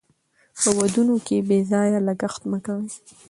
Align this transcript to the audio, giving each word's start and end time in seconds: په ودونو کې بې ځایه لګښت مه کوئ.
په 0.59 0.69
ودونو 0.77 1.15
کې 1.25 1.37
بې 1.47 1.59
ځایه 1.71 1.99
لګښت 2.07 2.41
مه 2.51 2.59
کوئ. 2.65 2.85